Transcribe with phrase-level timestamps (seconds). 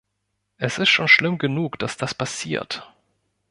[0.57, 2.91] Es ist schon schlimm genug, dass das passiert.